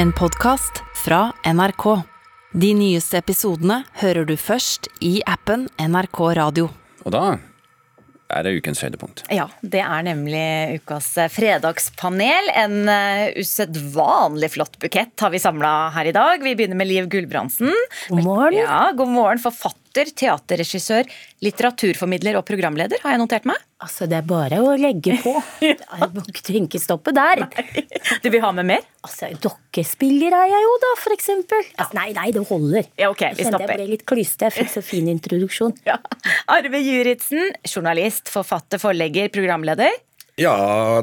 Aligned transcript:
En 0.00 0.12
podkast 0.16 0.78
fra 0.96 1.32
NRK. 1.44 1.84
De 2.56 2.70
nyeste 2.72 3.18
episodene 3.20 3.82
hører 4.00 4.24
du 4.24 4.32
først 4.40 4.86
i 5.04 5.18
appen 5.28 5.66
NRK 5.76 6.20
Radio. 6.38 6.70
Og 7.04 7.12
da 7.12 7.24
er 8.32 8.46
det 8.46 8.54
ukens 8.62 8.80
høydepunkt. 8.80 9.26
Ja, 9.28 9.44
det 9.60 9.82
er 9.84 10.06
nemlig 10.06 10.78
ukas 10.78 11.10
fredagspanel. 11.34 12.48
En 12.62 12.88
uh, 12.88 13.26
usedvanlig 13.36 14.54
flott 14.54 14.80
bukett 14.80 15.20
har 15.20 15.34
vi 15.34 15.42
samla 15.42 15.74
her 15.98 16.08
i 16.08 16.16
dag. 16.16 16.40
Vi 16.48 16.56
begynner 16.56 16.80
med 16.80 16.88
Liv 16.88 17.10
Gulbrandsen. 17.12 17.68
God 18.08 18.24
morgen. 18.24 18.56
Ja, 18.62 18.94
god 18.96 19.12
morgen, 19.12 19.44
forfatter, 19.44 19.80
teaterregissør, 19.94 21.08
litteraturformidler 21.44 22.38
og 22.38 22.44
programleder, 22.48 23.00
har 23.02 23.14
jeg 23.16 23.20
notert 23.22 23.46
meg. 23.48 23.58
Altså, 23.80 24.04
det 24.10 24.18
er 24.18 24.26
bare 24.28 24.58
å 24.60 24.74
legge 24.76 25.16
på. 25.22 25.32
Jeg 25.64 26.34
trenger 26.44 26.66
ikke 26.68 26.80
stoppe 26.82 27.14
der. 27.16 27.46
Du 28.20 28.28
vil 28.28 28.42
ha 28.44 28.50
med 28.52 28.68
mer? 28.68 28.82
Altså, 29.00 29.30
Dokkespiller 29.40 30.34
er 30.36 30.50
jeg 30.52 30.64
jo, 30.66 30.74
da, 30.82 30.90
for 31.00 31.14
eksempel. 31.14 31.62
Altså, 31.80 31.96
nei, 31.96 32.10
nei, 32.16 32.26
det 32.36 32.42
holder. 32.48 32.90
Ja, 33.00 33.08
ok, 33.08 33.22
vi 33.22 33.24
Jeg 33.24 33.38
kjente 33.38 33.54
stopper. 33.56 33.72
Jeg 33.72 33.80
ble 33.80 33.88
litt 33.94 34.04
klyste. 34.10 34.50
Jeg 34.50 34.56
fikk 34.58 34.72
så 34.74 34.82
fin 34.84 35.08
introduksjon. 35.08 35.74
Ja. 35.88 35.96
Arve 36.52 36.80
Juritzen, 36.84 37.54
journalist, 37.64 38.28
forfatter, 38.32 38.80
forlegger, 38.82 39.30
programleder. 39.32 39.96
Ja, 40.40 40.52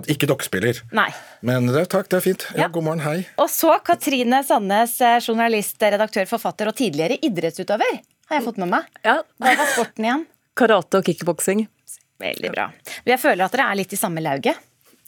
ikke 0.09 0.30
dokkespiller. 0.30 0.80
Nei. 0.98 1.09
Men 1.45 1.67
det, 1.70 1.88
takk, 1.94 2.08
det 2.14 2.20
er 2.22 2.23
fint. 2.26 2.45
Ja, 2.54 2.67
Ja. 2.67 2.70
God 2.73 2.86
morgen, 2.88 3.02
hei. 3.06 3.17
Og 3.42 3.50
så 3.54 3.73
Katrine 3.86 4.40
Sandnes, 4.45 4.95
eh, 5.02 5.17
journalist, 5.22 5.81
redaktør, 5.81 6.26
forfatter 6.30 6.70
og 6.72 6.78
tidligere 6.78 7.17
idrettsutøver. 7.26 8.00
Har 8.27 8.40
jeg 8.40 8.45
fått 8.48 8.58
med 8.62 8.72
meg. 8.73 8.88
Ja, 9.08 9.22
Hva 9.40 9.54
var 9.59 9.70
sporten 9.73 10.05
igjen? 10.08 10.26
karate 10.58 10.98
og 10.99 11.05
kickboksing. 11.05 11.67
Veldig 12.20 12.50
bra. 12.52 12.63
Jeg 13.05 13.20
føler 13.22 13.45
at 13.45 13.53
dere 13.53 13.67
er 13.72 13.77
litt 13.77 13.94
i 13.94 14.00
samme 14.00 14.23
lauget 14.26 14.58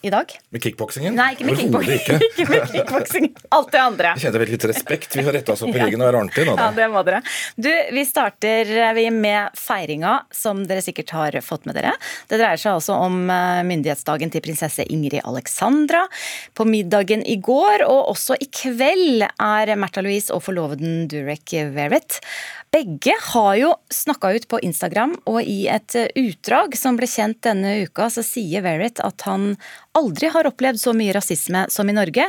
i 0.02 0.10
dag. 0.10 0.32
Med 0.50 0.64
kickboksingen? 0.64 1.16
Nei, 1.18 1.34
ikke 1.36 1.46
med 1.48 1.58
kickboksingen. 1.60 2.24
ikke. 2.30 2.46
med 2.50 2.68
kickboksing. 2.72 3.30
Alt 3.56 3.72
det 3.74 3.82
andre. 3.84 4.14
Jeg 4.16 4.28
kjente 4.28 4.42
vel 4.42 4.52
litt 4.54 4.66
respekt. 4.72 5.18
Vi 5.18 5.26
har 5.26 5.36
retta 5.36 5.56
oss 5.56 5.64
opp 5.66 5.76
i 5.76 5.82
ryggen 5.82 6.04
og 6.04 6.08
er 6.08 6.18
ordentlige 6.22 6.48
nå, 6.48 6.56
Ja, 6.60 6.70
det 6.76 6.88
må 6.94 7.04
dere. 7.08 7.22
Du, 7.60 7.70
Vi 7.96 8.06
starter 8.08 8.72
eh, 8.76 8.94
vi 8.96 9.08
med 9.12 9.58
feiringa, 9.60 10.14
som 10.32 10.64
dere 10.70 10.84
sikkert 10.86 11.12
har 11.18 11.40
fått 11.44 11.68
med 11.68 11.76
dere. 11.80 11.96
Det 12.32 12.40
dreier 12.40 12.62
seg 12.62 12.78
altså 12.78 12.96
om 12.96 13.26
eh, 13.34 13.64
myndighetsdagen 13.68 14.32
til 14.32 14.46
prinsesse 14.46 14.88
Ingrid 14.88 15.20
Alexandra. 15.24 16.06
På 16.56 16.68
middagen 16.70 17.26
i 17.28 17.36
går, 17.44 17.84
og 17.90 18.14
også 18.14 18.40
i 18.40 18.48
kveld, 18.48 19.28
er 19.28 19.76
Märtha 19.80 20.04
Louise 20.06 20.32
og 20.36 20.46
forloveden 20.48 21.10
Durek 21.12 21.58
Verrett. 21.76 22.22
Begge 22.72 23.16
har 23.34 23.56
jo 23.58 23.70
snakka 23.90 24.30
ut 24.36 24.48
på 24.48 24.60
Instagram, 24.62 25.16
og 25.26 25.42
i 25.42 25.64
et 25.74 25.96
eh, 25.98 26.12
utdrag 26.22 26.76
som 26.78 27.00
ble 27.00 27.10
kjent 27.10 27.42
denne 27.46 27.80
uka, 27.88 28.12
så 28.14 28.22
sier 28.26 28.62
Verrett 28.66 29.02
at 29.02 29.26
han 29.26 29.56
aldri 29.98 30.30
har 30.34 30.48
opplevd 30.50 30.82
så 30.82 30.94
mye 30.96 31.14
rasisme 31.16 31.66
som 31.74 31.90
i 31.90 31.96
Norge. 31.96 32.28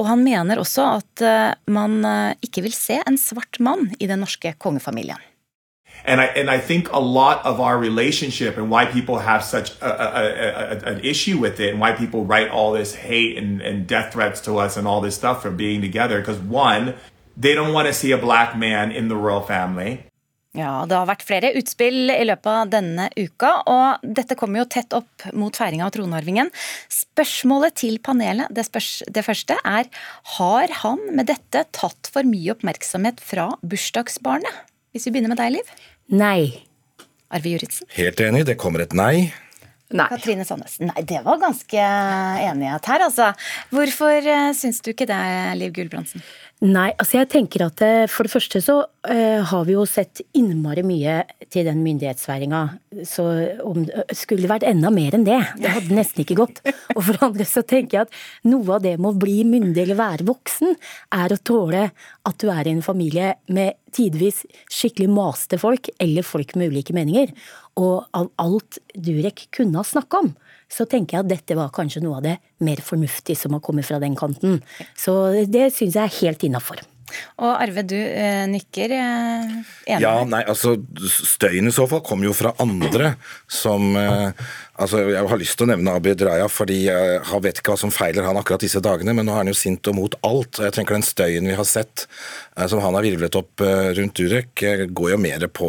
Og 0.00 0.08
han 0.08 0.22
mener 0.24 0.60
også 0.60 0.86
at 1.00 1.24
eh, 1.26 1.52
man 1.72 2.00
eh, 2.04 2.38
ikke 2.44 2.64
vil 2.64 2.74
se 2.76 3.00
en 3.02 3.18
svart 3.20 3.60
mann 3.60 3.90
i 3.98 4.08
den 4.08 4.22
norske 4.24 4.54
kongefamilien. 4.58 5.20
And 6.04 6.20
I 6.20 6.24
and 6.24 6.50
I 6.50 6.58
think 6.58 6.88
a 6.92 6.98
lot 6.98 7.44
of 7.44 7.60
our 7.60 7.78
relationship 7.78 8.56
and 8.56 8.70
why 8.70 8.86
people 8.86 9.18
have 9.18 9.44
such 9.44 9.70
a, 9.80 9.86
a, 9.86 10.08
a, 10.72 10.94
an 10.94 11.00
issue 11.04 11.38
with 11.38 11.60
it 11.60 11.70
and 11.70 11.80
why 11.80 11.92
people 11.92 12.24
write 12.24 12.48
all 12.50 12.72
this 12.72 12.94
hate 12.94 13.36
and, 13.36 13.60
and 13.60 13.86
death 13.86 14.12
threats 14.12 14.40
to 14.40 14.58
us 14.58 14.76
and 14.76 14.88
all 14.88 15.00
this 15.00 15.14
stuff 15.14 15.42
for 15.42 15.50
being 15.50 15.80
together 15.80 16.18
because 16.18 16.38
one, 16.38 16.94
they 17.36 17.54
don't 17.54 17.72
want 17.72 17.86
to 17.86 17.92
see 17.92 18.10
a 18.10 18.18
black 18.18 18.56
man 18.56 18.90
in 18.90 19.08
the 19.08 19.16
royal 19.16 19.42
family. 19.42 20.04
Ja, 20.52 20.84
Det 20.84 20.96
har 20.98 21.06
vært 21.08 21.24
flere 21.24 21.52
utspill 21.56 22.12
i 22.12 22.24
løpet 22.28 22.48
av 22.50 22.72
denne 22.74 23.06
uka, 23.16 23.52
og 23.72 24.02
dette 24.04 24.36
kommer 24.36 24.60
jo 24.60 24.68
tett 24.68 24.92
opp 24.92 25.24
mot 25.32 25.56
feiringa 25.56 25.86
av 25.86 25.94
tronarvingen. 25.94 26.50
Spørsmålet 26.92 27.78
til 27.80 27.96
panelet, 28.04 28.52
det, 28.52 28.66
spørs, 28.68 28.90
det 29.08 29.24
første, 29.24 29.56
er 29.64 29.88
har 30.36 30.74
han 30.82 31.00
med 31.16 31.30
dette 31.32 31.64
tatt 31.72 32.10
for 32.12 32.28
mye 32.28 32.52
oppmerksomhet 32.52 33.22
fra 33.24 33.48
bursdagsbarnet? 33.64 34.60
Hvis 34.92 35.08
vi 35.08 35.14
begynner 35.14 35.32
med 35.32 35.40
deg, 35.40 35.56
Liv. 35.56 35.72
Nei. 36.12 36.66
Arve 37.32 37.54
Juritzen. 37.54 37.88
Helt 37.96 38.20
enig, 38.20 38.44
det 38.44 38.58
kommer 38.60 38.84
et 38.84 38.92
nei. 38.92 39.32
Nei. 39.92 40.08
Katrine 40.08 40.44
Sandnes. 40.48 40.78
Nei, 40.80 41.04
det 41.08 41.20
var 41.24 41.40
ganske 41.40 41.80
enighet 41.80 42.88
her, 42.88 43.04
altså. 43.08 43.30
Hvorfor 43.72 44.20
eh, 44.20 44.52
syns 44.56 44.80
du 44.84 44.92
ikke 44.92 45.08
det, 45.08 45.20
Liv 45.60 45.72
Gulbrandsen? 45.76 46.24
Nei, 46.62 46.92
altså 46.94 47.16
jeg 47.16 47.26
tenker 47.32 47.64
at 47.66 47.80
eh, 47.82 48.04
For 48.06 48.22
det 48.22 48.30
første 48.30 48.60
så 48.62 48.76
eh, 49.10 49.40
har 49.42 49.64
vi 49.66 49.74
jo 49.74 49.82
sett 49.88 50.20
innmari 50.38 50.84
mye 50.86 51.16
til 51.50 51.66
den 51.66 51.80
myndighetsfeiringa. 51.82 52.60
Så 53.08 53.24
om 53.66 53.80
det 53.88 54.04
skulle 54.14 54.50
vært 54.50 54.66
enda 54.68 54.92
mer 54.94 55.16
enn 55.16 55.26
det. 55.26 55.40
Det 55.58 55.72
hadde 55.74 55.96
nesten 55.96 56.22
ikke 56.22 56.38
gått. 56.38 56.60
Og 56.94 57.00
for 57.00 57.16
det 57.16 57.26
andre 57.26 57.46
så 57.50 57.64
tenker 57.66 57.96
jeg 57.96 58.06
at 58.06 58.46
noe 58.46 58.76
av 58.76 58.84
det 58.86 58.94
med 59.00 59.10
å 59.10 59.20
bli 59.24 59.40
myndig 59.48 59.82
eller 59.88 59.98
være 59.98 60.28
voksen, 60.28 60.76
er 61.18 61.34
å 61.34 61.40
tåle 61.42 61.88
at 62.30 62.38
du 62.38 62.46
er 62.54 62.70
i 62.70 62.76
en 62.76 62.86
familie 62.86 63.34
med 63.50 63.80
tidvis 63.92 64.44
skikkelig 64.70 65.10
maste 65.12 65.58
folk, 65.60 65.90
eller 65.98 66.22
folk 66.22 66.54
med 66.54 66.70
ulike 66.70 66.94
meninger. 66.94 67.34
Og 67.82 68.06
av 68.14 68.30
alt 68.38 68.78
Durek 68.94 69.48
kunne 69.56 69.82
ha 69.82 69.86
snakka 69.88 70.22
om, 70.22 70.32
så 70.72 70.86
tenker 70.88 71.18
jeg 71.18 71.26
at 71.26 71.32
dette 71.34 71.58
var 71.58 71.74
kanskje 71.74 72.00
noe 72.04 72.20
av 72.20 72.24
det 72.24 72.38
mer 72.64 72.80
fornuftige 72.84 73.36
som 73.38 73.56
har 73.56 73.62
kommet 73.64 73.88
fra 73.88 74.00
den 74.02 74.16
kanten. 74.18 74.62
Så 74.96 75.44
det 75.50 75.68
syns 75.76 75.98
jeg 75.98 76.06
er 76.06 76.18
helt 76.22 76.48
innafor. 76.48 76.80
Og 77.42 77.50
Arve, 77.50 77.84
du 77.84 77.96
eh, 77.98 78.44
nikker 78.48 78.94
eh, 78.96 79.52
enig? 79.90 80.02
Ja, 80.04 80.14
nei, 80.28 80.42
altså 80.48 80.76
Støyen 81.12 81.68
i 81.68 81.74
så 81.74 81.86
fall 81.90 82.02
kom 82.06 82.24
jo 82.24 82.34
fra 82.36 82.54
andre 82.62 83.14
som 83.50 83.92
eh, 83.98 84.48
altså 84.82 85.02
Jeg 85.08 85.28
har 85.30 85.40
lyst 85.40 85.56
til 85.58 85.66
å 85.66 85.70
nevne 85.72 85.94
Abid 85.96 86.22
Raja, 86.26 86.48
fordi 86.50 86.84
jeg 86.86 87.40
vet 87.44 87.60
ikke 87.60 87.74
hva 87.74 87.80
som 87.80 87.92
feiler 87.94 88.26
han 88.26 88.38
akkurat 88.38 88.62
disse 88.62 88.82
dagene, 88.82 89.14
men 89.16 89.26
nå 89.28 89.34
er 89.34 89.42
han 89.42 89.50
jo 89.50 89.56
sint 89.56 89.88
og 89.90 89.96
mot 89.98 90.16
alt. 90.26 90.60
Jeg 90.62 90.74
tenker 90.76 90.96
Den 90.96 91.06
støyen 91.06 91.48
vi 91.48 91.56
har 91.58 91.68
sett, 91.68 92.06
eh, 92.56 92.66
som 92.70 92.82
han 92.82 92.96
har 92.98 93.06
virvlet 93.06 93.38
opp 93.38 93.62
eh, 93.64 93.92
rundt 93.96 94.18
Durek, 94.18 94.62
eh, 94.66 94.84
går 94.86 95.12
jo 95.14 95.20
mer 95.22 95.46
på 95.48 95.68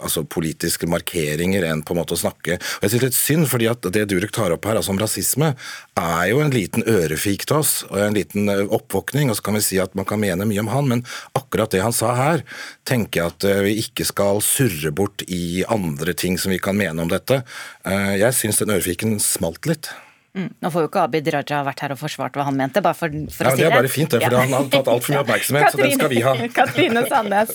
altså 0.00 0.24
politiske 0.24 0.88
markeringer 0.90 1.66
enn 1.68 1.82
på 1.84 1.94
en 1.94 2.00
måte 2.00 2.16
å 2.16 2.20
snakke. 2.20 2.56
Og 2.56 2.86
jeg 2.86 2.94
synes 2.94 3.00
det 3.00 3.02
er 3.02 3.10
litt 3.10 3.20
synd, 3.20 3.48
fordi 3.50 3.70
at 3.70 3.90
det 3.96 4.06
Durek 4.10 4.34
tar 4.36 4.54
opp 4.54 4.68
her, 4.68 4.78
altså 4.80 4.94
om 4.94 5.02
rasisme, 5.02 5.52
er 6.00 6.24
jo 6.30 6.40
en 6.44 6.54
liten 6.54 6.86
ørefik 6.88 7.46
til 7.48 7.60
oss, 7.60 7.74
og 7.90 7.98
en 8.00 8.16
liten 8.16 8.48
oppvåkning. 8.48 9.30
og 9.30 9.38
så 9.38 9.46
kan 9.48 9.58
vi 9.58 9.64
si 9.64 9.80
at 9.82 9.94
man 9.98 10.08
kan 10.08 10.20
mene 10.22 10.48
mye 10.48 10.64
om 10.64 10.72
han, 10.72 10.88
men 10.88 11.04
akkurat 11.36 11.70
det 11.74 11.82
han 11.84 11.94
sa 11.94 12.14
her, 12.16 12.44
tenker 12.88 13.20
jeg 13.20 13.34
at 13.34 13.48
vi 13.66 13.76
ikke 13.82 14.06
skal 14.08 14.40
surre 14.44 14.92
bort 14.94 15.24
i 15.28 15.64
andre 15.68 16.14
ting 16.16 16.38
som 16.40 16.52
vi 16.54 16.58
kan 16.62 16.78
mene 16.78 17.02
om 17.02 17.10
dette. 17.10 17.42
Eh, 17.84 18.19
Jeg 18.20 18.36
syns 18.36 18.60
den 18.62 18.72
ørefiken 18.76 19.18
smalt 19.22 19.66
litt. 19.70 19.88
Mm. 20.30 20.46
Nå 20.62 20.70
får 20.70 20.84
jo 20.84 20.88
ikke 20.92 21.00
Abid 21.02 21.26
Raja 21.34 21.56
vært 21.66 21.80
her 21.82 21.90
og 21.90 21.98
forsvart 21.98 22.36
hva 22.38 22.44
han 22.46 22.54
mente, 22.54 22.78
bare 22.84 22.94
for, 22.94 23.10
for 23.34 23.48
Ja, 23.48 23.50
å 23.50 23.56
si 23.56 23.58
det 23.58 23.64
det. 23.64 23.70
er 23.72 23.80
bare 23.80 23.90
fint, 23.90 24.12
det, 24.14 24.20
for 24.22 24.36
han 24.38 24.52
har 24.54 24.68
tatt 24.70 24.90
altfor 24.92 25.14
mye 25.16 25.22
oppmerksomhet, 25.24 25.72
så 25.74 25.80
den 25.80 25.94
skal 25.96 26.12
vi 26.12 26.20
ha. 26.22 26.34
Katrine 26.60 27.02
Sandnes. 27.10 27.50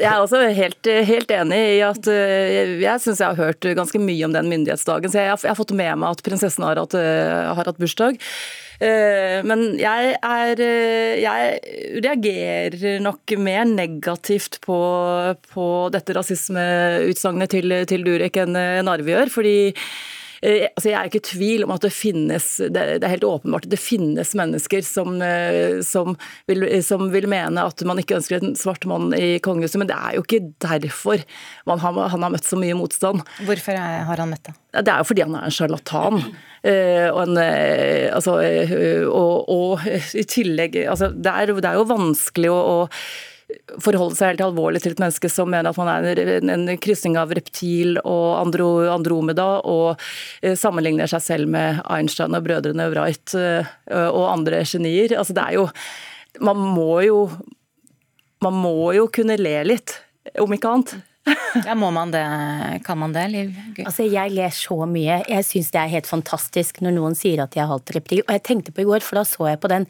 Jeg 0.00 0.08
er 0.08 0.22
også 0.22 0.40
helt, 0.56 0.88
helt 1.10 1.34
enig 1.36 1.58
i 1.74 1.82
at 1.84 2.08
eh, 2.08 2.72
jeg 2.80 3.04
syns 3.04 3.20
jeg 3.20 3.28
har 3.34 3.36
hørt 3.50 3.68
ganske 3.76 4.00
mye 4.00 4.30
om 4.30 4.32
den 4.38 4.48
myndighetsdagen. 4.48 5.12
Så 5.12 5.20
jeg 5.20 5.28
har, 5.34 5.42
jeg 5.44 5.52
har 5.52 5.60
fått 5.60 5.76
med 5.76 5.92
meg 6.00 6.16
at 6.16 6.24
prinsessen 6.24 6.64
har 6.64 6.80
hatt, 6.80 6.96
eh, 6.96 7.50
har 7.52 7.68
hatt 7.68 7.82
bursdag. 7.84 8.16
Eh, 8.80 9.40
Men 9.46 9.78
jeg 9.80 10.16
er 10.20 10.60
eh, 10.60 11.22
Jeg 11.22 11.60
reagerer 12.04 13.00
nok 13.00 13.36
mer 13.38 13.64
negativt 13.64 14.60
på, 14.64 14.80
på 15.54 15.68
dette 15.94 16.16
rasismeutsagnet 16.16 17.56
til, 17.56 17.80
til 17.88 18.04
Durek 18.06 18.36
enn 18.42 18.56
Narve 18.86 19.14
gjør. 19.14 19.32
fordi 19.32 19.56
Eh, 19.56 20.15
altså 20.42 20.90
jeg 20.90 20.96
er 20.98 21.08
ikke 21.08 21.22
i 21.22 21.28
tvil 21.30 21.64
om 21.66 21.72
at 21.74 21.84
det 21.86 21.92
finnes 21.94 22.46
Det 22.72 22.82
er 22.96 23.12
helt 23.12 23.24
åpenbart 23.26 23.66
at 23.66 23.72
det 23.72 23.80
finnes 23.80 24.34
mennesker 24.36 24.84
som, 24.86 25.16
eh, 25.24 25.80
som, 25.86 26.16
vil, 26.50 26.66
som 26.84 27.08
vil 27.12 27.28
mene 27.30 27.64
at 27.64 27.84
man 27.88 28.00
ikke 28.02 28.18
ønsker 28.18 28.40
en 28.40 28.56
svart 28.58 28.84
mann 28.88 29.14
i 29.16 29.36
kongehuset, 29.42 29.78
men 29.80 29.90
det 29.90 29.96
er 29.96 30.16
jo 30.16 30.24
ikke 30.26 30.42
derfor 30.62 31.22
man 31.68 31.80
har, 31.82 31.96
han 32.12 32.26
har 32.26 32.34
møtt 32.34 32.48
så 32.48 32.58
mye 32.60 32.76
motstand. 32.78 33.24
Hvorfor 33.46 33.78
har 33.78 34.22
han 34.22 34.32
møtt 34.32 34.50
det? 34.50 34.56
Det 34.76 34.92
er 34.92 35.00
jo 35.00 35.08
fordi 35.08 35.24
han 35.24 35.38
er 35.38 35.48
en 35.48 35.54
sjarlatan. 35.56 36.20
Eh, 36.66 37.06
og, 37.12 37.22
en, 37.26 37.38
eh, 37.40 38.08
altså, 38.14 38.38
eh, 38.42 39.06
og, 39.06 39.48
og 39.52 39.86
i 39.86 40.24
tillegg 40.26 40.80
altså, 40.86 41.12
det, 41.14 41.30
er, 41.30 41.54
det 41.54 41.70
er 41.70 41.78
jo 41.78 41.88
vanskelig 41.92 42.50
å, 42.50 42.58
å 42.58 42.78
forholde 43.82 44.16
seg 44.18 44.32
helt 44.32 44.44
alvorlig 44.48 44.80
til 44.82 44.94
et 44.96 45.00
menneske 45.02 45.30
som 45.30 45.50
mener 45.52 45.70
at 45.70 45.78
man 45.78 45.90
er 45.92 46.20
en, 46.38 46.50
en 46.50 46.80
krysning 46.82 47.14
av 47.20 47.30
reptil 47.36 48.00
og 48.02 48.40
andro, 48.40 48.70
andromeda, 48.90 49.48
og 49.62 50.02
eh, 50.42 50.56
sammenligner 50.58 51.10
seg 51.10 51.22
selv 51.22 51.52
med 51.54 51.82
Einstein 51.86 52.34
og 52.36 52.46
brødrene 52.46 52.88
Wright 52.90 53.36
eh, 53.38 53.74
og 54.10 54.24
andre 54.32 54.64
genier. 54.66 55.14
Altså, 55.18 55.36
det 55.36 55.44
er 55.46 55.58
jo 55.60 55.68
Man 56.42 56.58
må 56.58 57.00
jo 57.06 57.20
Man 58.44 58.58
må 58.60 58.92
jo 58.92 59.06
kunne 59.08 59.38
le 59.40 59.60
litt, 59.64 59.94
om 60.42 60.52
ikke 60.52 60.72
annet. 60.72 60.96
Ja, 61.64 61.74
må 61.74 61.88
man 61.90 62.12
det? 62.12 62.22
Kan 62.86 62.98
man 63.00 63.14
det, 63.14 63.24
Liv? 63.32 63.54
Gud. 63.74 63.86
Altså, 63.86 64.04
Jeg 64.06 64.30
ler 64.34 64.52
så 64.54 64.76
mye. 64.86 65.22
Jeg 65.26 65.46
syns 65.46 65.72
det 65.74 65.80
er 65.80 65.94
helt 65.96 66.06
fantastisk 66.10 66.82
når 66.84 66.94
noen 66.98 67.18
sier 67.18 67.42
at 67.42 67.54
de 67.54 67.62
har 67.62 67.70
halvt 67.70 67.94
reptil. 67.96 68.22
Og 68.26 68.34
jeg 68.36 68.44
tenkte 68.46 68.74
på 68.74 68.84
i 68.84 68.88
går, 68.90 69.02
for 69.06 69.18
da 69.18 69.24
så 69.26 69.48
jeg 69.50 69.62
på 69.62 69.70
den 69.72 69.88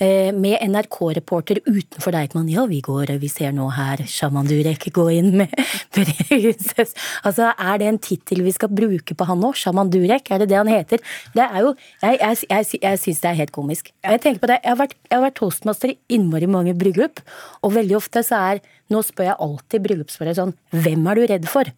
med 0.00 0.58
NRK-reporter 0.58 1.60
utenfor 1.66 2.14
Deichman. 2.16 2.48
Ja, 2.50 2.64
vi 2.66 2.80
går, 2.82 3.12
vi 3.22 3.28
ser 3.30 3.52
nå 3.54 3.68
her 3.76 4.02
Shaman 4.10 4.48
Durek 4.50 4.88
gå 4.94 5.04
inn 5.14 5.30
med 5.38 5.52
prinsesse 5.94 6.98
Altså, 7.22 7.52
er 7.54 7.78
det 7.78 7.88
en 7.88 8.00
tittel 8.02 8.42
vi 8.44 8.52
skal 8.54 8.72
bruke 8.74 9.14
på 9.14 9.28
han 9.28 9.40
nå? 9.42 9.52
Shaman 9.54 9.92
Durek, 9.94 10.30
er 10.34 10.42
det 10.42 10.50
det 10.50 10.58
han 10.58 10.70
heter? 10.70 11.02
Det 11.34 11.46
er 11.46 11.60
jo 11.62 11.74
Jeg, 12.02 12.18
jeg, 12.20 12.38
jeg, 12.50 12.80
jeg 12.82 13.02
syns 13.04 13.22
det 13.22 13.30
er 13.30 13.40
helt 13.44 13.54
komisk. 13.54 13.92
Jeg 14.04 14.22
tenker 14.24 14.42
på 14.42 14.50
det, 14.50 14.60
jeg 14.64 14.72
har 14.74 14.80
vært, 14.82 14.96
jeg 15.08 15.18
har 15.18 15.26
vært 15.28 15.38
toastmaster 15.38 15.94
i 15.94 15.98
innmari 16.16 16.48
mange 16.50 16.74
bryllup, 16.78 17.22
og 17.62 17.76
veldig 17.78 17.96
ofte 18.00 18.24
så 18.26 18.40
er 18.52 18.64
Nå 18.92 19.00
spør 19.04 19.30
jeg 19.30 19.40
alltid 19.40 19.84
bryllupsparet 19.86 20.36
sånn 20.36 20.52
Hvem 20.74 21.06
er 21.08 21.18
du 21.18 21.26
redd 21.30 21.46
for? 21.48 21.70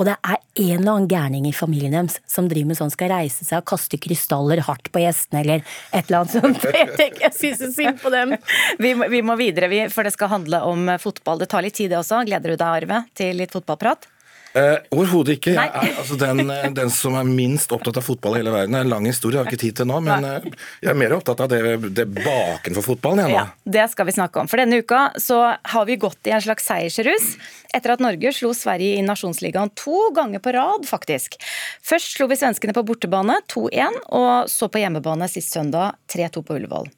Og 0.00 0.08
det 0.08 0.14
er 0.16 0.38
en 0.38 0.80
eller 0.80 0.90
annen 0.94 1.10
gærning 1.10 1.44
i 1.46 1.52
familien 1.54 1.92
deres 1.94 2.16
som 2.30 2.48
driver 2.50 2.72
med 2.72 2.78
sånn 2.78 2.92
skal 2.94 3.12
reise 3.12 3.46
seg 3.46 3.60
og 3.60 3.68
kaste 3.68 4.00
krystaller 4.00 4.62
hardt 4.66 4.90
på 4.94 5.02
gjestene, 5.04 5.42
eller 5.44 5.62
et 5.92 6.08
eller 6.08 6.22
annet 6.22 6.34
sånt. 6.34 6.64
Jeg 6.74 6.90
tenker, 6.96 7.20
jeg 7.28 7.36
syns 7.36 7.60
så 7.62 7.70
synd 7.74 8.00
på 8.02 8.10
dem. 8.14 8.34
Vi 8.82 8.94
må, 8.98 9.06
vi 9.12 9.20
må 9.26 9.36
videre, 9.38 9.68
vi, 9.70 9.84
for 9.92 10.06
det 10.06 10.14
skal 10.16 10.32
handle 10.32 10.62
om 10.66 10.90
fotball. 11.02 11.38
Det 11.42 11.50
tar 11.52 11.62
litt 11.66 11.76
tid, 11.78 11.92
det 11.92 12.00
også. 12.00 12.24
Gleder 12.26 12.54
du 12.54 12.56
deg, 12.56 12.66
Arve, 12.66 13.04
til 13.18 13.38
litt 13.38 13.54
fotballprat? 13.54 14.08
Eh, 14.54 14.76
Overhodet 14.94 15.34
ikke. 15.40 15.52
Jeg 15.56 15.66
er 15.66 15.96
altså 15.98 16.14
den, 16.18 16.44
eh, 16.50 16.68
den 16.70 16.90
som 16.94 17.16
er 17.18 17.26
minst 17.26 17.72
opptatt 17.74 17.96
av 17.98 18.04
fotball 18.06 18.36
i 18.36 18.38
hele 18.38 18.52
verden. 18.54 18.70
Det 18.76 18.78
er 18.78 18.86
en 18.86 18.92
lang 18.92 19.08
historie, 19.08 19.34
jeg 19.34 19.42
har 19.42 19.50
ikke 19.50 19.62
tid 19.64 19.76
til 19.80 19.88
nå, 19.90 19.98
men 20.06 20.26
eh, 20.28 20.46
jeg 20.84 20.92
er 20.92 21.00
mer 21.00 21.14
opptatt 21.16 21.42
av 21.42 21.50
det, 21.50 21.90
det 21.96 22.06
bakenfor 22.14 22.86
fotballen, 22.86 23.24
jeg. 23.24 23.34
Ja, 23.34 23.48
Det 23.66 23.88
skal 23.90 24.06
vi 24.06 24.14
snakke 24.14 24.44
om. 24.44 24.50
For 24.50 24.62
denne 24.62 24.78
uka 24.78 25.08
så 25.18 25.40
har 25.58 25.88
vi 25.90 25.98
gått 25.98 26.30
i 26.30 26.36
en 26.36 26.44
slags 26.44 26.70
seiersrus 26.70 27.34
etter 27.74 27.96
at 27.96 28.04
Norge 28.04 28.30
slo 28.36 28.52
Sverige 28.54 29.00
i 29.00 29.02
nasjonsligaen 29.02 29.74
to 29.74 30.10
ganger 30.14 30.38
på 30.38 30.54
rad, 30.54 30.86
faktisk. 30.86 31.34
Først 31.82 32.14
slo 32.14 32.30
vi 32.30 32.38
svenskene 32.38 32.76
på 32.76 32.86
bortebane 32.86 33.40
2-1, 33.50 34.00
og 34.14 34.46
så 34.46 34.70
på 34.70 34.84
hjemmebane 34.84 35.26
sist 35.32 35.50
søndag 35.50 35.98
3-2 36.14 36.46
på 36.46 36.60
Ullevål. 36.60 36.92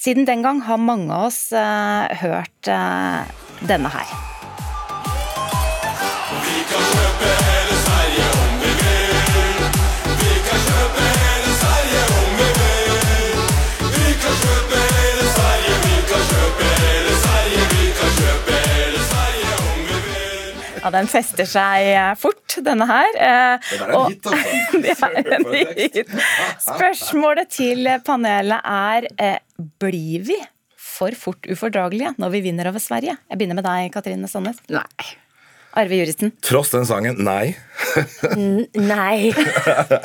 Siden 0.00 0.24
den 0.24 0.40
gang 0.40 0.64
har 0.64 0.80
mange 0.80 1.12
av 1.12 1.28
oss 1.28 1.50
eh, 1.52 2.20
hørt 2.24 2.72
denne 3.68 3.92
her. 3.92 4.39
Ja, 20.80 20.88
Den 20.94 21.08
fester 21.12 21.44
seg 21.48 21.90
eh, 21.92 22.12
fort, 22.16 22.54
denne 22.64 22.86
her. 22.88 23.10
Eh, 23.20 23.66
Det 23.68 23.80
der 23.82 23.84
er 23.84 23.90
en 23.90 23.96
og- 23.98 24.08
hit, 24.08 24.28
altså. 24.30 24.70
Det 24.82 24.94
er 24.96 25.34
en 25.36 25.76
hit. 25.76 26.14
Spørsmålet 26.64 27.50
til 27.52 27.90
panelet 28.06 28.64
er 28.64 29.08
eh, 29.20 29.38
blir 29.82 30.24
vi 30.30 30.38
for 30.80 31.12
fort 31.16 31.44
ufordragelige 31.52 32.14
når 32.20 32.32
vi 32.32 32.40
vinner 32.48 32.70
over 32.72 32.80
Sverige? 32.80 33.18
Jeg 33.28 33.38
begynner 33.40 33.60
med 33.60 33.68
deg, 33.68 33.90
Katrine 33.92 34.28
Sandnes. 34.30 34.62
Nei. 34.72 35.10
Arve 35.72 35.94
Juritzen. 35.94 36.32
Tross 36.40 36.70
den 36.70 36.84
sangen, 36.84 37.22
nei. 37.22 37.56
Nei. 38.90 39.30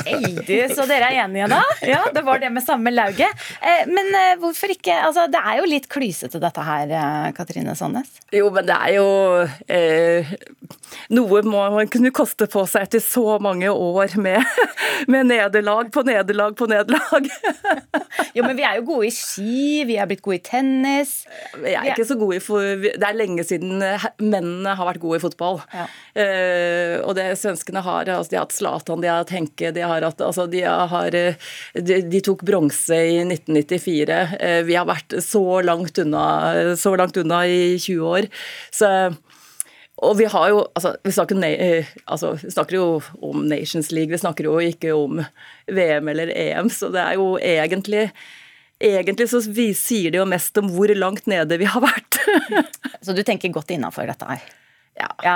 Eidu, 0.10 0.56
så 0.74 0.86
dere 0.90 1.10
er 1.12 1.24
enige 1.26 1.48
da? 1.52 1.62
Ja, 1.86 2.02
det 2.14 2.24
var 2.26 2.42
det 2.42 2.52
med 2.54 2.66
samme 2.66 2.94
lauget. 2.94 3.46
Eh, 3.62 3.86
men 3.90 4.10
eh, 4.18 4.36
hvorfor 4.42 4.72
ikke? 4.74 4.96
Altså, 5.08 5.28
det 5.32 5.42
er 5.42 5.60
jo 5.60 5.70
litt 5.70 5.88
klysete 5.92 6.42
dette 6.42 6.66
her, 6.66 6.90
eh, 6.90 7.30
Katrine 7.38 7.76
Sandnes. 7.78 8.10
Jo, 8.36 8.50
men 8.54 8.68
det 8.68 8.76
er 8.76 8.96
jo 8.98 9.08
eh, 9.72 10.36
Noe 11.14 11.42
må 11.46 11.62
man 11.76 11.90
kunne 11.92 12.14
koste 12.16 12.48
på 12.52 12.64
seg 12.70 12.88
etter 12.88 13.04
så 13.04 13.38
mange 13.44 13.70
år 13.70 14.16
med, 14.22 14.42
med 15.12 15.30
nederlag 15.30 15.92
på 15.94 16.06
nederlag 16.08 16.56
på 16.58 16.70
nederlag. 16.72 17.30
Jo, 18.36 18.44
men 18.46 18.56
vi 18.58 18.66
er 18.68 18.80
jo 18.80 18.88
gode 18.88 19.10
i 19.10 19.14
ski, 19.14 19.84
vi 19.88 19.98
er 20.00 20.08
blitt 20.10 20.24
gode 20.26 20.40
i 20.40 20.44
tennis. 20.46 21.18
Jeg 21.62 21.78
er 21.80 21.92
ikke 21.94 22.08
så 22.08 22.18
god 22.20 22.36
i 22.38 22.42
for, 22.44 22.64
Det 22.86 23.04
er 23.04 23.18
lenge 23.18 23.46
siden 23.48 23.80
mennene 24.22 24.76
har 24.76 24.90
vært 24.90 25.02
gode 25.04 25.20
i 25.20 25.24
fotball. 25.24 25.62
Ja. 25.74 25.86
Eh, 26.16 26.98
og 27.04 27.16
det 27.18 27.28
svenskene 27.40 27.75
har, 27.84 28.10
altså 28.10 28.32
de 28.32 28.38
har 28.40 28.46
hatt 28.46 28.56
Zlatan, 28.56 29.02
de 29.04 29.10
har 29.12 29.24
hatt 29.24 29.34
Henke, 29.36 29.72
de 29.76 29.84
har 29.84 30.06
hatt 30.06 30.24
altså 30.24 30.48
de, 30.52 30.62
har, 30.64 31.16
eh, 31.16 31.36
de, 31.76 32.00
de 32.08 32.22
tok 32.24 32.46
bronse 32.48 32.96
i 32.96 33.20
1994. 33.24 34.20
Eh, 34.40 34.62
vi 34.68 34.78
har 34.80 34.88
vært 34.90 35.18
så 35.26 35.62
langt 35.66 36.00
unna, 36.02 36.26
så 36.80 36.96
langt 37.00 37.18
unna 37.22 37.46
i 37.48 37.76
20 37.80 38.12
år. 38.16 38.30
Så 38.74 38.92
og 40.04 40.18
vi 40.20 40.26
har 40.28 40.50
jo 40.52 40.58
altså 40.76 40.96
vi, 41.04 41.12
snakker, 41.16 41.44
eh, 41.44 41.92
altså 42.04 42.34
vi 42.42 42.52
snakker 42.52 42.76
jo 42.76 42.88
om 43.24 43.46
Nations 43.48 43.94
League, 43.96 44.12
vi 44.12 44.20
snakker 44.20 44.50
jo 44.50 44.58
ikke 44.60 44.92
om 44.96 45.22
VM 45.72 46.12
eller 46.12 46.34
EM, 46.36 46.70
så 46.70 46.92
det 46.94 47.04
er 47.04 47.22
jo 47.22 47.36
egentlig 47.40 48.10
Egentlig 48.86 49.30
så 49.32 49.40
sier 49.40 50.12
det 50.12 50.20
jo 50.20 50.26
mest 50.28 50.58
om 50.60 50.68
hvor 50.68 50.92
langt 51.00 51.30
nede 51.32 51.56
vi 51.62 51.64
har 51.64 51.80
vært. 51.80 52.18
Så 53.08 53.16
du 53.16 53.22
tenker 53.24 53.54
godt 53.56 53.72
innafor 53.72 54.04
dette 54.04 54.28
her? 54.28 54.42
Ja. 55.06 55.16
Ja. 55.26 55.36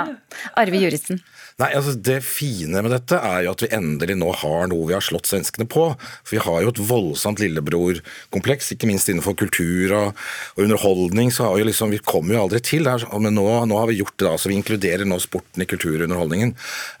Arve 0.58 0.80
Juritzen. 0.82 1.20
Nei, 1.60 1.68
altså 1.76 1.92
Det 1.92 2.20
fine 2.24 2.80
med 2.80 2.92
dette 2.94 3.18
er 3.20 3.44
jo 3.44 3.52
at 3.52 3.62
vi 3.64 3.70
endelig 3.76 4.16
nå 4.16 4.30
har 4.42 4.70
noe 4.70 4.86
vi 4.88 4.94
har 4.96 5.04
slått 5.04 5.28
svenskene 5.28 5.66
på. 5.68 5.90
For 6.24 6.36
vi 6.36 6.42
har 6.44 6.62
jo 6.64 6.72
et 6.72 6.80
voldsomt 6.90 7.42
lillebror-kompleks, 7.42 8.72
ikke 8.74 8.88
minst 8.88 9.10
innenfor 9.12 9.36
kultur 9.36 9.92
og, 9.96 10.22
og 10.56 10.62
underholdning. 10.64 11.32
så 11.34 11.48
har 11.48 11.58
vi 11.58 11.68
liksom, 11.68 11.92
Vi 11.92 12.00
kommer 12.00 12.36
jo 12.36 12.44
aldri 12.46 12.62
til 12.64 12.88
der, 12.88 13.04
men 13.20 13.36
nå, 13.36 13.46
nå 13.68 13.80
har 13.80 13.90
vi 13.90 13.98
gjort 14.00 14.16
det. 14.16 14.26
da, 14.28 14.34
så 14.38 14.48
Vi 14.48 14.56
inkluderer 14.56 15.04
nå 15.08 15.20
sporten 15.20 15.64
i 15.64 15.68
kulturunderholdningen. 15.68 16.54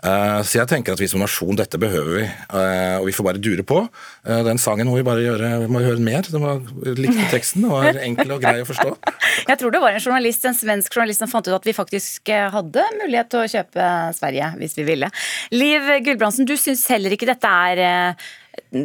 Uh, 0.04 0.40
så 0.44 0.60
jeg 0.60 0.70
tenker 0.74 0.94
at 0.94 1.00
vi 1.00 1.08
som 1.08 1.24
nasjon, 1.24 1.56
dette 1.56 1.80
behøver 1.80 2.20
vi. 2.20 2.26
Uh, 2.52 3.00
og 3.00 3.08
vi 3.08 3.16
får 3.16 3.30
bare 3.30 3.42
dure 3.42 3.64
på. 3.64 3.82
Uh, 4.28 4.42
den 4.46 4.60
sangen 4.60 4.90
må 4.90 4.98
vi 4.98 5.06
bare 5.08 5.24
gjøre, 5.24 5.54
vi 5.64 5.72
må 5.72 5.84
høre 5.84 6.04
mer. 6.04 6.28
Den 6.28 6.44
var, 6.44 6.60
likte 7.00 7.30
teksten, 7.32 7.64
den 7.64 7.72
var 7.72 7.96
enkel 8.04 8.36
og 8.36 8.44
grei 8.44 8.60
å 8.60 8.68
forstå. 8.68 8.92
Jeg 9.50 9.56
tror 9.60 9.72
det 9.72 9.80
var 9.82 9.96
en 9.96 10.02
journalist, 10.02 10.44
en 10.44 10.56
svensk 10.56 10.94
journalist 10.94 11.24
som 11.24 11.30
fant 11.30 11.48
ut 11.48 11.56
at 11.56 11.66
vi 11.66 11.74
faktisk 11.76 12.30
eh, 12.32 12.48
hadde 12.60 12.86
mulighet 13.00 13.32
til 13.32 13.42
å 13.42 13.50
kjøpe 13.50 13.88
Sverige 14.16 14.52
hvis 14.60 14.76
vi 14.78 14.86
ville. 14.88 15.10
Liv 15.54 15.90
Gulbrandsen, 16.06 16.48
du 16.48 16.56
syns 16.60 16.86
heller 16.92 17.16
ikke 17.16 17.28
dette 17.30 17.54
er 17.70 17.84
eh, 17.86 18.28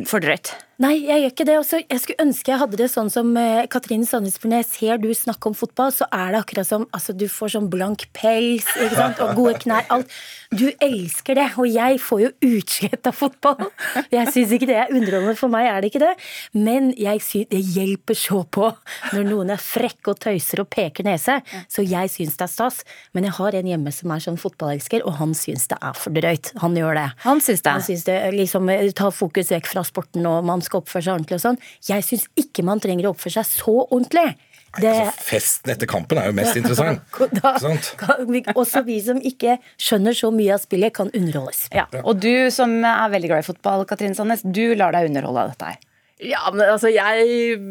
for 0.09 0.23
drøyt? 0.23 0.53
Nei, 0.83 0.97
jeg 1.05 1.21
gjør 1.21 1.31
ikke 1.31 1.45
det. 1.47 1.53
Også, 1.61 1.77
jeg 1.87 2.01
skulle 2.03 2.23
ønske 2.25 2.51
jeg 2.51 2.59
hadde 2.59 2.79
det 2.81 2.89
sånn 2.91 3.09
som 3.11 3.29
eh, 3.39 3.63
Katrine 3.71 4.07
Sandnes, 4.07 4.35
for 4.41 4.51
ser 4.67 4.99
du 4.99 5.07
snakke 5.15 5.47
om 5.47 5.55
fotball, 5.55 5.93
så 5.95 6.07
er 6.11 6.33
det 6.33 6.41
akkurat 6.41 6.67
som 6.67 6.83
altså, 6.91 7.15
du 7.15 7.29
får 7.31 7.53
sånn 7.53 7.69
blank 7.71 8.09
pels 8.15 8.67
ikke 8.75 8.97
sant? 8.97 9.21
og 9.23 9.39
gode 9.39 9.55
knær. 9.63 9.87
Alt. 9.95 10.11
Du 10.55 10.67
elsker 10.83 11.39
det, 11.39 11.45
og 11.59 11.67
jeg 11.71 11.99
får 12.03 12.21
jo 12.25 12.31
utslett 12.49 13.07
av 13.07 13.15
fotball. 13.15 13.69
Jeg 14.11 14.31
syns 14.33 14.51
ikke 14.55 14.67
det 14.69 14.77
er 14.81 14.91
underholdende. 14.91 15.37
For 15.39 15.51
meg 15.51 15.69
er 15.69 15.79
det 15.79 15.91
ikke 15.93 16.03
det. 16.03 16.11
Men 16.55 16.91
jeg 16.99 17.23
synes, 17.23 17.49
det 17.51 17.61
hjelper 17.75 18.19
så 18.19 18.41
på 18.43 18.69
når 19.13 19.29
noen 19.29 19.53
er 19.55 19.61
frekke 19.61 20.11
og 20.11 20.19
tøyser 20.23 20.63
og 20.63 20.69
peker 20.75 21.07
nese. 21.07 21.37
Så 21.71 21.85
jeg 21.87 22.11
syns 22.11 22.35
det 22.39 22.47
er 22.47 22.51
stas. 22.51 22.81
Men 23.15 23.27
jeg 23.29 23.37
har 23.39 23.59
en 23.59 23.71
hjemme 23.71 23.95
som 23.95 24.11
er 24.11 24.23
sånn 24.27 24.39
fotballelsker, 24.39 25.07
og 25.07 25.17
han 25.21 25.35
syns 25.37 25.69
det 25.71 25.79
er 25.79 25.95
for 25.99 26.15
drøyt. 26.15 26.51
Han 26.63 26.75
gjør 26.77 26.99
det. 26.99 27.07
Han 27.25 27.43
syns 27.43 27.63
det. 27.63 27.75
Han 27.77 27.87
syns 27.87 28.05
det 28.07 28.19
liksom 28.35 28.71
tar 28.95 29.15
fokus 29.15 29.51
vekk 29.55 29.71
fra 29.71 29.85
sporten 29.87 30.27
og 30.29 30.43
man 30.47 30.64
skal 30.67 30.83
oppføre 30.83 31.05
seg 31.05 31.15
ordentlig 31.15 31.39
og 31.39 31.45
sånn. 31.45 31.61
Jeg 31.87 32.05
syns 32.07 32.27
ikke 32.39 32.65
man 32.67 32.83
trenger 32.83 33.09
å 33.09 33.15
oppføre 33.15 33.39
seg 33.39 33.49
så 33.49 33.77
ordentlig. 33.85 34.27
Det, 34.75 34.91
Altså, 34.91 35.23
festen 35.23 35.71
etter 35.71 35.87
kampen 35.87 36.19
er 36.19 36.27
jo 36.27 36.35
mest 36.35 36.57
interessant. 36.59 37.03
da, 37.39 37.53
kan 38.01 38.25
vi, 38.27 38.41
også 38.55 38.83
vi 38.87 38.99
som 39.05 39.21
ikke 39.23 39.57
skjønner 39.79 40.17
så 40.17 40.31
mye 40.35 40.57
av 40.57 40.63
spillet, 40.65 40.95
kan 40.97 41.11
underholdes. 41.15 41.65
Ja. 41.75 41.87
Og 42.03 42.19
du 42.23 42.49
som 42.53 42.75
er 42.83 43.13
veldig 43.13 43.31
glad 43.31 43.45
i 43.45 43.47
fotball, 43.47 43.85
Katrine 43.87 44.17
Sandnes, 44.17 44.43
du 44.43 44.65
lar 44.75 44.95
deg 44.95 45.11
underholde 45.11 45.45
av 45.45 45.53
dette 45.53 45.71
her. 45.71 45.85
Ja, 46.23 46.41
men 46.51 46.67
altså, 46.67 46.91
jeg 46.91 47.69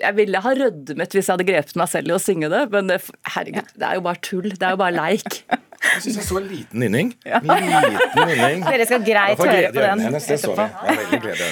jeg 0.00 0.16
ville 0.16 0.40
ha 0.42 0.52
rødmet 0.56 1.14
hvis 1.14 1.26
jeg 1.28 1.34
hadde 1.34 1.46
grepet 1.48 1.76
meg 1.78 1.90
selv 1.92 2.10
i 2.10 2.14
å 2.14 2.22
synge 2.22 2.48
det, 2.52 2.62
men 2.72 2.88
det, 2.90 3.00
herregud, 3.34 3.74
det 3.76 3.88
er 3.88 3.98
jo 3.98 4.04
bare 4.06 4.22
tull. 4.24 4.48
Det 4.54 4.66
er 4.66 4.76
jo 4.76 4.80
bare 4.80 4.96
leik. 4.96 5.42
Jeg 5.90 6.02
syns 6.04 6.18
jeg 6.20 6.26
så 6.28 6.38
en 6.38 6.46
liten 6.48 6.82
nynning. 6.82 7.12
Liten 7.24 8.28
nynning. 8.28 8.64
Dere 8.66 8.86
skal 8.88 9.04
greit 9.06 9.40
høre 9.40 9.72
på 9.74 9.84
den 9.84 10.04
hennes, 10.06 10.28
etterpå. 10.36 10.66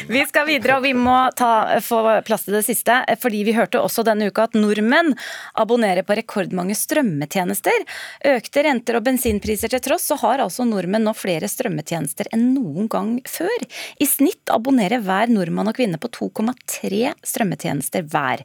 Vi 0.08 0.22
skal 0.30 0.48
videre, 0.48 0.78
og 0.78 0.86
vi 0.86 0.94
må 0.96 1.16
ta, 1.38 1.80
få 1.84 2.00
plass 2.26 2.46
til 2.46 2.58
det 2.58 2.64
siste. 2.66 3.00
Fordi 3.22 3.42
vi 3.48 3.56
hørte 3.56 3.82
også 3.82 4.04
denne 4.06 4.30
uka 4.30 4.46
at 4.48 4.56
nordmenn 4.58 5.14
abonnerer 5.58 6.06
på 6.06 6.16
rekordmange 6.18 6.76
strømmetjenester. 6.78 7.86
Økte 8.34 8.66
renter 8.66 8.98
og 8.98 9.06
bensinpriser 9.08 9.72
til 9.72 9.82
tross, 9.84 10.08
så 10.08 10.18
har 10.22 10.44
altså 10.44 10.66
nordmenn 10.68 11.06
nå 11.08 11.14
flere 11.18 11.50
strømmetjenester 11.50 12.30
enn 12.34 12.50
noen 12.54 12.90
gang 12.92 13.16
før. 13.28 13.68
I 13.98 14.08
snitt 14.08 14.52
abonnerer 14.54 15.02
hver 15.04 15.32
nordmann 15.32 15.70
og 15.70 15.78
kvinne 15.78 16.00
på 16.00 16.10
2,3 16.14 17.14
strømmetjenester 17.26 18.06
hver. 18.08 18.44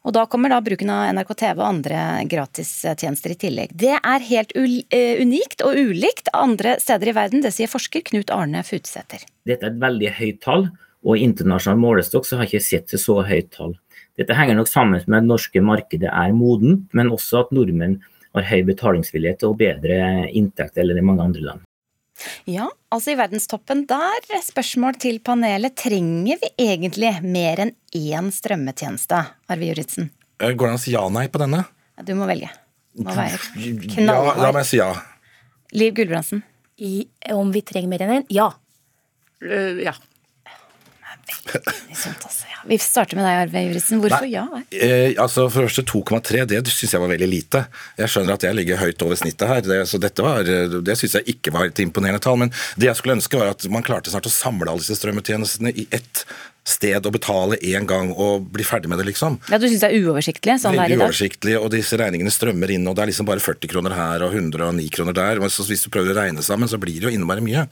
Og 0.00 0.14
da 0.16 0.24
kommer 0.30 0.52
da 0.52 0.62
bruken 0.64 0.90
av 0.92 1.10
NRK 1.12 1.32
TV 1.42 1.58
og 1.60 1.66
andre 1.66 2.02
gratistjenester 2.30 3.34
i 3.34 3.38
tillegg. 3.40 3.74
Det 3.76 3.98
er 3.98 4.28
helt 4.30 4.54
eh, 4.56 5.20
unikt 5.20 5.60
og 5.66 5.76
ulikt 5.76 6.30
andre 6.36 6.78
steder 6.80 7.12
i 7.12 7.16
verden, 7.16 7.44
det 7.44 7.52
sier 7.52 7.68
forsker 7.68 8.04
Knut 8.08 8.32
Arne 8.32 8.64
Futsæter. 8.64 9.26
Dette 9.48 9.68
er 9.68 9.74
et 9.74 9.82
veldig 9.82 10.14
høyt 10.16 10.40
tall, 10.46 10.70
og 11.04 11.16
i 11.16 11.24
internasjonal 11.28 11.80
målestokk 11.80 12.28
så 12.28 12.38
har 12.38 12.48
jeg 12.48 12.60
ikke 12.60 12.68
sett 12.70 12.96
et 12.96 13.04
så 13.04 13.20
høyt 13.28 13.52
tall. 13.56 13.76
Dette 14.20 14.36
henger 14.36 14.56
nok 14.56 14.68
sammen 14.68 15.04
med 15.04 15.20
at 15.20 15.26
det 15.26 15.32
norske 15.32 15.64
markedet 15.64 16.08
er 16.08 16.32
modent, 16.36 16.88
men 16.96 17.12
også 17.12 17.44
at 17.44 17.52
nordmenn 17.56 18.00
har 18.36 18.46
høy 18.46 18.62
betalingsvillighet 18.68 19.44
og 19.48 19.58
bedre 19.60 20.28
inntekt 20.36 20.80
enn 20.80 20.96
i 20.96 21.04
mange 21.04 21.28
andre 21.28 21.44
land. 21.44 21.66
Ja, 22.50 22.68
altså 22.92 23.12
i 23.12 23.18
verdenstoppen 23.18 23.84
der, 23.90 24.24
spørsmål 24.44 24.98
til 25.00 25.20
panelet. 25.24 25.76
Trenger 25.80 26.40
vi 26.42 26.50
egentlig 26.66 27.12
mer 27.24 27.62
enn 27.66 27.72
én 27.96 28.30
strømmetjeneste, 28.34 29.20
Arve 29.50 29.70
Juritzen? 29.70 30.10
Eh, 30.40 30.52
Går 30.52 30.66
det 30.70 30.74
an 30.74 30.80
å 30.80 30.82
si 30.82 30.94
ja-nei 30.96 31.26
på 31.32 31.40
denne? 31.42 31.64
Du 32.04 32.14
må 32.16 32.28
velge. 32.30 32.50
Må 33.00 33.12
være 33.14 33.38
Ja, 34.00 34.34
la 34.40 34.52
meg 34.52 34.64
si 34.66 34.80
ja. 34.80 34.90
Liv 35.76 35.94
Gulbrandsen. 35.94 36.42
I, 36.80 37.04
om 37.36 37.50
vi 37.52 37.60
trenger 37.62 37.90
mer 37.92 38.04
enn 38.06 38.14
én? 38.20 38.28
Ja. 38.32 38.50
Uh, 39.44 39.80
Ja. 39.84 39.94
Sånt, 42.00 42.24
altså, 42.24 42.46
ja. 42.50 42.60
Vi 42.70 42.78
starter 42.80 43.18
med 43.18 43.26
deg, 43.26 43.38
Arve 43.44 43.62
Juritzen. 43.66 44.02
Hvorfor 44.02 44.26
Nei. 44.26 44.34
ja? 44.34 44.44
Eh, 44.70 45.14
altså 45.20 45.46
For 45.52 45.64
det 45.64 45.70
første 45.70 45.86
2,3 45.90 46.44
det 46.50 46.60
syns 46.72 46.94
jeg 46.96 47.02
var 47.02 47.12
veldig 47.12 47.30
lite. 47.30 47.64
Jeg 48.00 48.12
skjønner 48.12 48.36
at 48.36 48.46
jeg 48.46 48.58
ligger 48.58 48.82
høyt 48.82 49.04
over 49.06 49.20
snittet 49.20 49.48
her, 49.50 49.64
det, 49.66 49.80
så 49.90 50.00
dette 50.02 50.24
var, 50.24 50.46
det 50.46 50.98
syns 51.00 51.18
jeg 51.20 51.36
ikke 51.36 51.54
var 51.56 51.70
et 51.70 51.82
imponerende 51.84 52.22
tall. 52.22 52.38
Men 52.44 52.54
det 52.76 52.90
jeg 52.90 53.00
skulle 53.00 53.18
ønske 53.18 53.40
var 53.40 53.52
at 53.54 53.66
man 53.72 53.86
klarte 53.86 54.12
snart 54.12 54.28
å 54.28 54.34
samle 54.34 54.70
alle 54.70 54.84
disse 54.84 54.98
strømmetjenestene 55.00 55.74
i 55.74 55.88
ett 55.94 56.24
sted 56.70 57.06
å 57.06 57.12
betale 57.14 57.58
én 57.66 57.86
gang 57.90 58.12
og 58.14 58.46
bli 58.54 58.64
ferdig 58.66 58.88
med 58.92 59.00
det, 59.02 59.08
liksom. 59.10 59.38
Ja, 59.50 59.58
Du 59.58 59.66
syns 59.68 59.82
det 59.84 59.90
er 59.90 59.98
uoversiktlig 60.06 60.56
sånn 60.62 60.76
det 60.76 60.80
er 60.80 60.82
Veldig 60.84 60.96
i 60.96 61.00
dag? 61.00 61.08
uoversiktlig, 61.10 61.56
og 61.60 61.70
disse 61.74 61.98
regningene 62.00 62.30
strømmer 62.34 62.70
inn, 62.76 62.86
og 62.88 62.96
det 62.96 63.02
er 63.04 63.10
liksom 63.12 63.26
bare 63.28 63.42
40 63.44 63.72
kroner 63.74 63.96
her 63.98 64.24
og 64.26 64.34
109 64.38 64.88
kroner 64.94 65.16
der. 65.18 65.40
og 65.42 65.50
hvis 65.50 65.84
du 65.84 65.90
prøver 65.90 66.14
å 66.14 66.20
regne 66.22 66.42
sammen, 66.46 66.68
så 66.70 66.78
blir 66.80 67.00
det 67.00 67.10
jo 67.10 67.14
innmari 67.18 67.42
mye. 67.44 67.66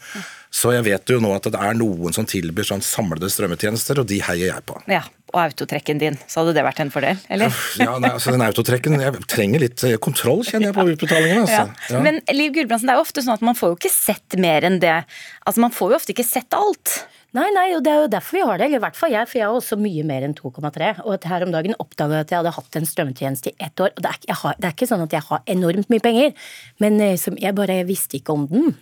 Så 0.51 0.73
jeg 0.73 0.85
vet 0.87 1.11
jo 1.13 1.19
nå 1.21 1.31
at 1.37 1.45
det 1.53 1.61
er 1.61 1.75
noen 1.77 2.15
som 2.17 2.25
tilbyr 2.25 2.65
sånn 2.65 2.81
samlede 2.85 3.29
strømmetjenester, 3.29 3.99
og 4.01 4.07
de 4.09 4.19
heier 4.25 4.49
jeg 4.55 4.65
på. 4.65 4.79
Ja, 4.89 5.03
og 5.35 5.41
autotrekken 5.43 5.99
din. 6.01 6.17
Så 6.27 6.41
hadde 6.41 6.55
det 6.57 6.65
vært 6.65 6.81
en 6.81 6.91
fordel, 6.91 7.19
eller? 7.29 7.53
Ja, 7.77 7.99
nei, 8.01 8.09
altså 8.17 8.33
Den 8.33 8.41
autotrekken 8.47 8.97
Jeg 8.99 9.21
trenger 9.29 9.61
litt 9.61 9.85
eh, 9.85 9.99
kontroll, 10.01 10.41
kjenner 10.49 10.71
jeg, 10.71 10.77
på 10.79 10.87
utbetalingene. 10.95 11.45
Altså. 11.45 11.93
Ja. 11.93 12.01
Men 12.01 12.23
Liv 12.33 12.55
Gulbrandsen, 12.57 12.89
det 12.89 12.95
er 12.97 13.03
jo 13.03 13.05
ofte 13.05 13.21
sånn 13.27 13.37
at 13.37 13.45
man 13.45 13.59
får 13.59 13.75
jo 13.75 13.79
ikke 13.83 13.93
sett 13.93 14.39
mer 14.41 14.65
enn 14.65 14.81
det. 14.81 14.97
Altså 15.45 15.61
Man 15.61 15.75
får 15.77 15.93
jo 15.93 16.01
ofte 16.01 16.15
ikke 16.17 16.25
sett 16.25 16.57
alt. 16.57 16.97
Nei, 17.37 17.45
nei, 17.53 17.67
og 17.77 17.83
det 17.85 17.91
er 17.93 17.99
jo 18.01 18.09
derfor 18.09 18.39
vi 18.39 18.43
har 18.49 18.57
det. 18.57 18.67
Eller 18.67 18.81
i 18.81 18.83
hvert 18.87 18.97
fall 18.97 19.13
jeg, 19.13 19.29
for 19.29 19.37
jeg 19.37 19.45
har 19.45 19.57
også 19.59 19.77
mye 19.77 20.05
mer 20.09 20.25
enn 20.25 20.33
2,3. 20.37 20.87
Og 21.05 21.27
her 21.29 21.45
om 21.45 21.53
dagen 21.53 21.77
oppdaga 21.77 22.17
jeg 22.17 22.25
at 22.25 22.33
jeg 22.33 22.41
hadde 22.41 22.53
hatt 22.57 22.79
en 22.81 22.89
strømmetjeneste 22.89 23.53
i 23.53 23.67
ett 23.67 23.83
år. 23.85 23.93
Og 23.93 24.05
det 24.05 24.13
er, 24.15 24.23
jeg 24.31 24.41
har, 24.41 24.57
det 24.57 24.71
er 24.71 24.77
ikke 24.77 24.89
sånn 24.89 25.05
at 25.05 25.17
jeg 25.19 25.27
har 25.27 25.45
enormt 25.57 25.93
mye 25.93 26.05
penger, 26.05 26.33
men 26.81 26.97
eh, 27.05 27.19
som, 27.21 27.37
jeg 27.37 27.57
bare 27.59 27.83
visste 27.89 28.17
ikke 28.17 28.33
om 28.33 28.49
den. 28.49 28.73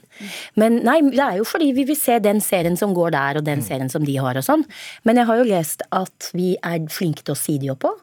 Men 0.55 0.79
nei, 0.87 1.01
det 1.11 1.25
er 1.25 1.41
jo 1.41 1.49
fordi 1.49 1.73
vi 1.75 1.89
vil 1.91 1.99
se 1.99 2.21
den 2.23 2.39
serien 2.45 2.79
som 2.79 2.95
går 2.95 3.17
der, 3.17 3.41
og 3.41 3.49
den 3.51 3.67
serien 3.67 3.91
som 3.91 4.07
de 4.07 4.15
har 4.23 4.39
og 4.39 4.47
sånn. 4.47 4.63
Men 5.03 5.19
jeg 5.19 5.31
har 5.33 5.43
jo 5.43 5.51
lest 5.51 5.83
at 5.91 6.31
vi 6.37 6.55
er 6.63 6.87
flinke 6.93 7.27
til 7.27 7.35
å 7.35 7.41
si 7.41 7.59
de 7.59 7.75
opp 7.75 7.83
på. 7.83 7.97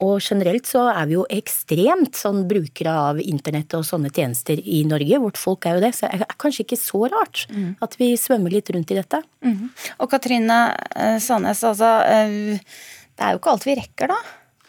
Og 0.00 0.16
generelt 0.24 0.68
så 0.68 0.86
er 0.94 1.08
vi 1.10 1.16
jo 1.18 1.26
ekstremt 1.28 2.16
sånn 2.16 2.46
brukere 2.48 2.94
av 3.10 3.20
internett 3.20 3.74
og 3.76 3.84
sånne 3.84 4.12
tjenester 4.14 4.60
i 4.60 4.80
Norge. 4.88 5.20
Vårt 5.20 5.40
folk 5.40 5.68
er 5.68 5.76
jo 5.76 5.84
det, 5.84 5.92
så 5.96 6.08
det 6.08 6.24
er 6.24 6.38
kanskje 6.40 6.64
ikke 6.64 6.80
så 6.80 7.02
rart 7.12 7.44
at 7.84 7.98
vi 8.00 8.14
svømmer 8.20 8.54
litt 8.54 8.72
rundt 8.72 8.94
i 8.94 8.96
dette. 8.96 9.20
Og 9.98 10.08
Katrine 10.12 10.60
eh, 10.96 11.18
Sandnes, 11.20 11.60
altså 11.68 11.90
eh, 12.08 12.56
Det 13.12 13.26
er 13.26 13.34
jo 13.34 13.42
ikke 13.42 13.52
alt 13.52 13.68
vi 13.68 13.76
rekker, 13.76 14.14
da. 14.14 14.18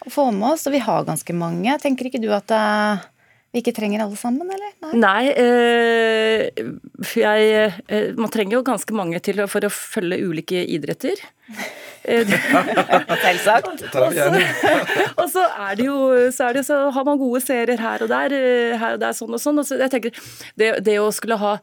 Å 0.01 0.11
få 0.11 0.27
med 0.35 0.50
oss. 0.51 0.67
Og 0.67 0.75
vi 0.75 0.83
har 0.83 1.07
ganske 1.07 1.33
mange. 1.38 1.79
Tenker 1.79 2.09
ikke 2.09 2.23
du 2.23 2.31
at 2.35 2.51
det 2.51 2.65
vi 3.51 3.59
ikke 3.59 3.73
trenger 3.75 4.05
alle 4.05 4.15
sammen, 4.15 4.47
eller? 4.47 4.71
Nei. 4.79 4.91
Nei, 5.03 5.23
øh, 5.43 6.69
jeg, 7.19 7.73
øh, 7.91 8.05
man 8.15 8.31
trenger 8.31 8.55
jo 8.57 8.61
ganske 8.67 8.95
mange 8.95 9.19
til 9.23 9.43
for 9.51 9.67
å 9.67 9.71
følge 9.71 10.21
ulike 10.23 10.63
idretter. 10.71 11.19
Eh, 12.03 12.25
Selvsagt. 13.25 13.86
Og 15.22 15.27
så 15.29 15.46
er 15.46 15.77
det 15.77 15.86
jo 15.86 16.00
så, 16.34 16.50
er 16.50 16.60
det, 16.60 16.65
så 16.67 16.84
har 16.93 17.08
man 17.08 17.22
gode 17.22 17.43
serier 17.43 17.81
her 17.81 18.01
og 18.01 18.10
der, 18.10 18.34
eh, 18.34 18.75
her 18.79 18.98
og 18.98 19.03
der, 19.03 19.15
sånn 19.17 19.38
og 19.38 19.41
sånn. 19.41 19.62
Og 19.62 19.67
så 19.67 19.77
jeg 19.81 19.93
tenker, 19.93 20.27
det, 20.58 20.74
det 20.86 20.98
å 21.01 21.12
skulle 21.13 21.39
ha 21.41 21.58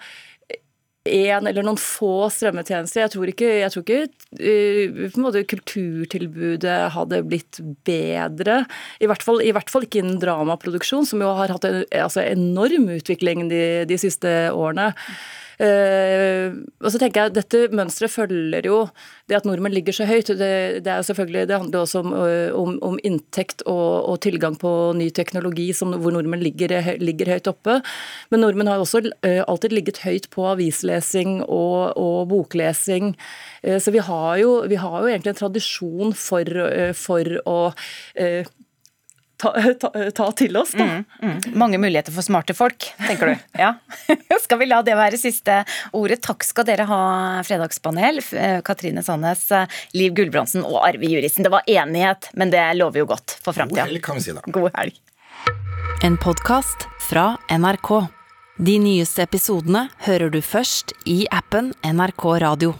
én 1.09 1.49
eller 1.49 1.64
noen 1.64 1.78
få 1.80 2.28
strømmetjenester. 2.33 3.02
Jeg 3.04 3.12
tror 3.14 3.33
ikke, 3.33 3.49
jeg 3.62 3.73
tror 3.73 3.85
ikke 3.85 4.00
uh, 4.04 5.07
en 5.09 5.25
måte 5.25 5.45
kulturtilbudet 5.49 6.78
hadde 6.95 7.23
blitt 7.25 7.61
bedre. 7.88 8.61
I 9.00 9.09
hvert 9.11 9.25
fall, 9.25 9.40
i 9.45 9.54
hvert 9.57 9.73
fall 9.73 9.87
ikke 9.87 10.02
innen 10.02 10.21
dramaproduksjon, 10.23 11.09
som 11.09 11.25
jo 11.25 11.33
har 11.38 11.54
hatt 11.54 11.66
en 11.68 11.83
altså, 11.97 12.23
enorm 12.26 12.90
utvikling 12.99 13.49
de, 13.52 13.62
de 13.88 14.00
siste 14.00 14.35
årene. 14.52 14.92
Eh, 15.59 16.55
og 16.79 16.93
så 16.93 17.00
tenker 17.03 17.21
jeg 17.21 17.33
at 17.33 17.37
Dette 17.38 17.75
mønsteret 17.75 18.12
følger 18.12 18.69
jo 18.69 18.77
det 19.29 19.41
at 19.41 19.47
nordmenn 19.49 19.75
ligger 19.75 19.97
så 19.97 20.07
høyt. 20.09 20.31
Det, 20.38 20.50
det 20.87 20.93
er 20.93 21.07
selvfølgelig, 21.07 21.49
det 21.50 21.59
handler 21.59 21.83
også 21.83 22.03
om, 22.05 22.15
eh, 22.23 22.55
om, 22.55 22.77
om 22.87 22.99
inntekt 23.07 23.65
og, 23.67 24.09
og 24.12 24.21
tilgang 24.25 24.59
på 24.61 24.73
ny 24.99 25.11
teknologi 25.15 25.69
som, 25.77 25.97
hvor 25.99 26.15
nordmenn 26.15 26.45
ligger, 26.45 26.77
ligger 27.03 27.35
høyt 27.35 27.50
oppe. 27.50 27.81
Men 28.31 28.45
nordmenn 28.45 28.71
har 28.71 28.83
også 28.83 29.03
eh, 29.27 29.43
alltid 29.47 29.75
ligget 29.75 30.03
høyt 30.05 30.31
på 30.35 30.47
avislesing 30.53 31.43
og, 31.43 31.99
og 31.99 32.31
boklesing. 32.31 33.12
Eh, 33.62 33.81
så 33.83 33.95
vi 33.95 34.05
har, 34.05 34.38
jo, 34.43 34.55
vi 34.71 34.79
har 34.81 35.00
jo 35.03 35.11
egentlig 35.11 35.35
en 35.35 35.43
tradisjon 35.43 36.15
for, 36.17 36.62
eh, 36.69 36.95
for 36.97 37.38
å 37.49 37.59
eh, 38.15 38.47
ta, 39.38 39.52
ta, 39.80 39.90
ta 40.14 40.26
til 40.38 40.57
oss, 40.59 40.75
da. 40.76 41.02
Mm. 41.23 41.54
Mange 41.59 41.78
muligheter 41.80 42.14
for 42.14 42.26
smarte 42.26 42.57
folk, 42.59 42.90
tenker 43.07 43.33
du. 43.33 43.45
Ja. 43.59 43.75
Skal 44.45 44.61
vi 44.61 44.68
la 44.68 44.80
det 44.87 44.97
være 44.99 45.18
siste 45.21 45.62
ordet? 45.97 46.21
Takk 46.25 46.47
skal 46.47 46.66
dere 46.68 46.87
ha, 46.88 47.00
fredagspanel. 47.47 48.21
Eh, 48.33 48.61
Katrine 48.66 49.02
Sandnes, 49.04 49.45
eh, 49.54 49.80
Liv 49.99 50.14
Gulbrandsen 50.18 50.64
og 50.66 50.80
Arve 50.87 51.11
Juristen. 51.11 51.47
Det 51.47 51.52
var 51.52 51.66
enighet, 51.66 52.30
men 52.38 52.52
det 52.54 52.62
lover 52.78 53.02
jo 53.02 53.09
godt 53.14 53.38
for 53.45 53.57
God 53.59 53.78
helg, 53.78 54.02
kan 54.04 54.18
vi 54.18 54.28
si 54.28 54.37
da. 54.37 54.45
God 54.47 54.71
helg. 54.78 54.99
En 56.07 56.18
podkast 56.21 56.87
fra 57.09 57.33
NRK. 57.50 57.92
De 58.59 58.75
nyeste 58.83 59.23
episodene 59.23 59.88
hører 60.07 60.30
du 60.35 60.40
først 60.42 60.95
i 61.07 61.25
appen 61.35 61.73
NRK 61.87 62.28
Radio. 62.42 62.75